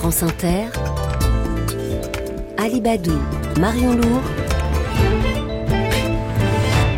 [0.00, 0.64] France Inter,
[2.56, 3.18] Alibadou,
[3.60, 4.22] Marion Lourd,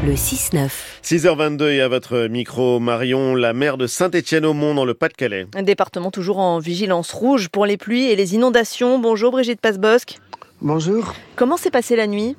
[0.07, 0.71] le 6-9.
[1.03, 5.49] 6h22 et à votre micro, Marion, la maire de Saint-Étienne-au-Mont dans le Pas-de-Calais.
[5.57, 9.01] Un département toujours en vigilance rouge pour les pluies et les inondations.
[9.01, 10.21] Bonjour Brigitte Passebosque.
[10.61, 11.13] Bonjour.
[11.35, 12.37] Comment s'est passée la nuit?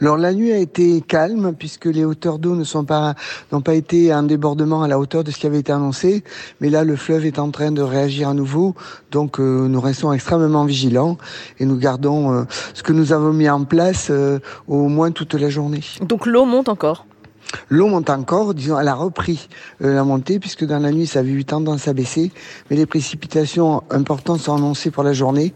[0.00, 3.14] Alors la nuit a été calme puisque les hauteurs d'eau ne sont pas
[3.52, 6.22] n'ont pas été un débordement à la hauteur de ce qui avait été annoncé,
[6.60, 8.74] mais là le fleuve est en train de réagir à nouveau,
[9.10, 11.18] donc euh, nous restons extrêmement vigilants
[11.58, 15.34] et nous gardons euh, ce que nous avons mis en place euh, au moins toute
[15.34, 15.80] la journée.
[16.02, 17.06] Donc l'eau monte encore?
[17.70, 19.48] L'eau monte encore, disons, elle a repris
[19.80, 22.30] la montée puisque dans la nuit ça avait eu tendance à baisser,
[22.68, 25.54] mais les précipitations importantes sont annoncées pour la journée,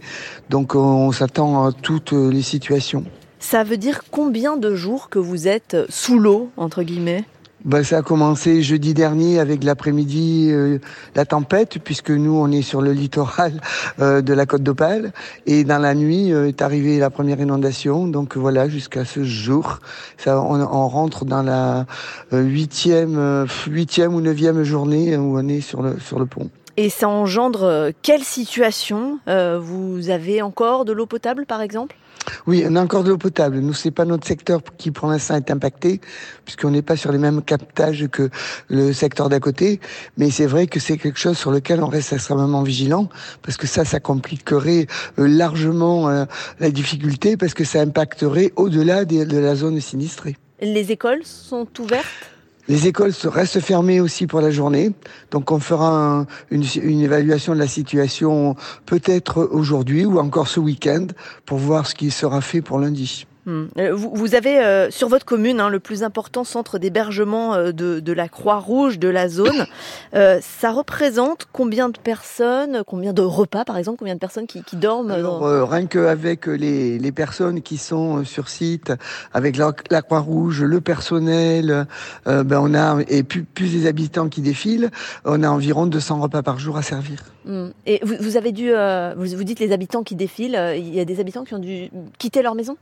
[0.48, 3.05] donc on s'attend à toutes les situations.
[3.42, 7.24] Ça veut dire combien de jours que vous êtes sous l'eau, entre guillemets?
[7.64, 10.78] Ben, ça a commencé jeudi dernier avec l'après-midi, euh,
[11.16, 13.60] la tempête, puisque nous, on est sur le littoral
[14.00, 15.12] euh, de la côte d'Opale.
[15.47, 18.06] Et dans la nuit euh, est arrivée la première inondation.
[18.06, 19.80] Donc voilà, jusqu'à ce jour,
[20.19, 21.84] ça, on, on, rentre dans la
[22.33, 26.48] huitième, huitième ou neuvième journée où on est sur le, sur le pont.
[26.77, 31.97] Et ça engendre quelle situation Vous avez encore de l'eau potable, par exemple?
[32.46, 33.58] Oui, on a encore de l'eau potable.
[33.58, 36.00] Nous, c'est pas notre secteur qui, pour l'instant, est impacté,
[36.44, 38.30] puisqu'on n'est pas sur les mêmes captages que
[38.68, 39.80] le secteur d'à côté.
[40.16, 43.08] Mais c'est vrai que c'est quelque chose sur lequel on reste extrêmement vigilant,
[43.42, 44.86] parce que ça, ça compliquerait
[45.18, 46.24] euh, largement euh,
[46.60, 50.36] la difficulté, parce que ça impacterait au-delà de la zone sinistrée.
[50.60, 52.31] Les écoles sont ouvertes?
[52.68, 54.92] Les écoles restent fermées aussi pour la journée,
[55.30, 56.62] donc on fera une,
[57.00, 58.55] évaluation de la situation
[58.86, 61.06] peut-être aujourd'hui ou encore ce week-end
[61.44, 63.27] pour voir ce qui sera fait pour lundi.
[63.45, 63.65] Hmm.
[63.77, 67.98] Euh, vous, avez euh, sur votre commune hein, le plus important centre d'hébergement euh, de,
[67.98, 69.67] de, la Croix-Rouge de la zone.
[70.12, 74.77] ça représente combien de personnes, combien de repas par exemple, combien de personnes qui, qui
[74.77, 78.93] dorment Alors, Rien qu'avec les, les, personnes qui sont sur site,
[79.33, 81.86] avec la, la Croix-Rouge, le personnel,
[82.27, 84.91] ben on a et plus, plus les habitants qui défilent,
[85.25, 87.19] on a environ 200 repas par jour à servir.
[87.45, 87.70] Hmm.
[87.86, 91.05] Et vous, vous, avez dû, vous, vous dites les habitants qui défilent, il y a
[91.05, 92.77] des habitants qui ont dû quitter leur maison?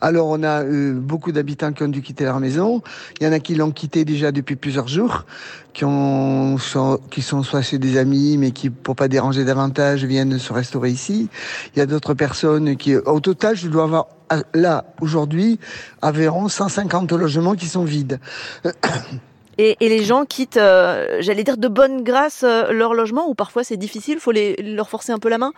[0.00, 2.82] Alors, on a eu beaucoup d'habitants qui ont dû quitter leur maison.
[3.20, 5.24] Il y en a qui l'ont quitté déjà depuis plusieurs jours,
[5.72, 7.00] qui, ont, sont,
[7.42, 11.28] soit chez des amis, mais qui, pour pas déranger davantage, viennent se restaurer ici.
[11.74, 14.06] Il y a d'autres personnes qui, au total, je dois avoir
[14.54, 15.58] là, aujourd'hui,
[16.02, 18.20] environ 150 logements qui sont vides.
[19.60, 23.64] Et, les gens quittent, euh, j'allais dire de bonne grâce, euh, leur logement, ou parfois
[23.64, 25.52] c'est difficile, faut les, leur forcer un peu la main?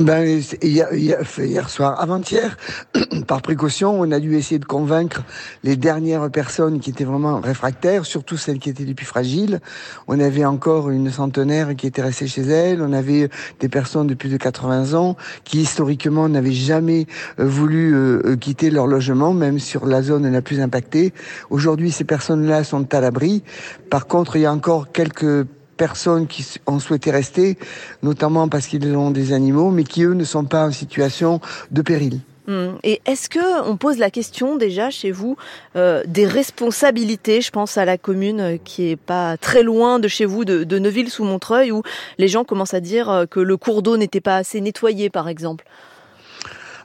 [0.00, 2.56] Ben, hier, soir, avant-hier,
[3.26, 5.22] par précaution, on a dû essayer de convaincre
[5.64, 9.60] les dernières personnes qui étaient vraiment réfractaires, surtout celles qui étaient les plus fragiles.
[10.06, 12.82] On avait encore une centenaire qui était restée chez elle.
[12.82, 13.28] On avait
[13.60, 17.06] des personnes de plus de 80 ans qui, historiquement, n'avaient jamais
[17.38, 21.12] euh, voulu euh, euh, quitter leur logement, même sur la zone la plus impactée.
[21.50, 23.42] Aujourd'hui, ces personnes-là sont à l'abri.
[23.90, 25.46] Par contre, il y a encore quelques
[25.78, 27.56] personnes qui ont souhaité rester,
[28.02, 31.40] notamment parce qu'ils ont des animaux, mais qui eux ne sont pas en situation
[31.70, 32.20] de péril.
[32.48, 32.76] Hmm.
[32.82, 35.36] Et est-ce que on pose la question déjà chez vous
[35.76, 40.08] euh, des responsabilités Je pense à la commune euh, qui est pas très loin de
[40.08, 41.82] chez vous, de, de Neuville-sous-Montreuil, où
[42.16, 45.28] les gens commencent à dire euh, que le cours d'eau n'était pas assez nettoyé, par
[45.28, 45.66] exemple?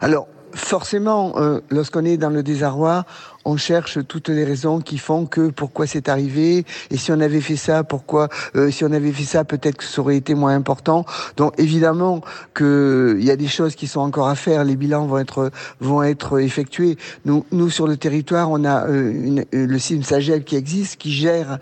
[0.02, 3.06] Alors, forcément, euh, lorsqu'on est dans le désarroi,
[3.46, 7.42] on cherche toutes les raisons qui font que pourquoi c'est arrivé et si on avait
[7.42, 10.56] fait ça, pourquoi euh, si on avait fait ça, peut-être que ça aurait été moins
[10.56, 11.06] important.
[11.38, 12.22] Donc évidemment
[12.54, 14.64] que il y a des choses qui sont encore à faire.
[14.64, 16.98] Les bilans vont être vont être effectués.
[17.26, 21.12] Nous, nous sur le territoire, on a euh, une, le CIM Sagel qui existe, qui
[21.12, 21.60] gère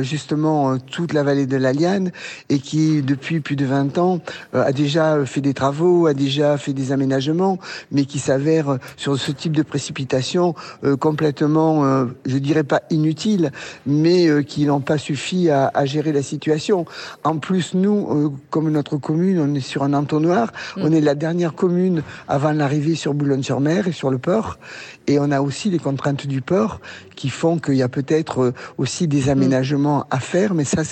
[0.00, 2.10] justement toute la vallée de la Liane
[2.48, 4.20] et qui depuis plus de 20 ans
[4.52, 7.58] a déjà fait des travaux, a déjà fait des aménagements,
[7.90, 12.82] mais qui s'avère euh, sur ce type de précipitation euh, complètement, euh, je dirais pas
[12.90, 13.52] inutile,
[13.86, 16.86] mais qui n'ont pas suffi à, à, gérer la situation.
[17.22, 20.82] En plus, nous, comme notre commune, on est sur un entonnoir, mm.
[20.82, 24.58] on est la dernière commune avant l'arrivée sur Boulogne-sur-Mer et sur le port,
[25.06, 26.80] et on a aussi les contraintes du port
[27.14, 29.28] qui font qu'il y a peut-être aussi des mm.
[29.28, 30.82] aménagements à faire, mais ça,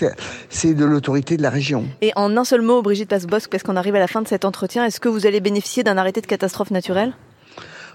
[0.49, 1.85] c'est de l'autorité de la région.
[2.01, 4.45] Et en un seul mot, Brigitte Passebosque, parce qu'on arrive à la fin de cet
[4.45, 7.13] entretien, est-ce que vous allez bénéficier d'un arrêté de catastrophe naturelle?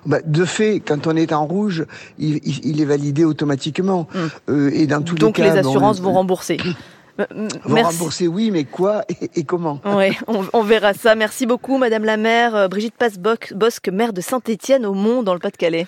[0.08, 1.86] Bah, de fait, quand on est en rouge,
[2.18, 4.08] il, il est validé automatiquement.
[4.16, 4.30] Hum.
[4.50, 6.58] Euh, et dans tous Donc les, cas, les assurances vont rembourser.
[7.66, 9.04] Vont rembourser, oui, mais quoi
[9.36, 11.16] et, comment Oui, on, on, verra ça.
[11.16, 12.56] Merci beaucoup, Madame la maire.
[12.56, 15.86] Euh, Brigitte Passebosque, maire de Saint-Étienne au Mont, dans le Pas-de-Calais.